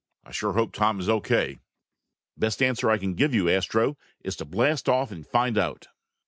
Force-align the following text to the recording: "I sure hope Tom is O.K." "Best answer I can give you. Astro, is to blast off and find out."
"I 0.23 0.31
sure 0.31 0.53
hope 0.53 0.73
Tom 0.73 0.99
is 0.99 1.07
O.K." 1.07 1.59
"Best 2.35 2.63
answer 2.63 2.89
I 2.89 2.97
can 2.97 3.13
give 3.13 3.35
you. 3.35 3.47
Astro, 3.47 3.99
is 4.23 4.35
to 4.37 4.45
blast 4.45 4.89
off 4.89 5.11
and 5.11 5.27
find 5.27 5.59
out." 5.59 5.89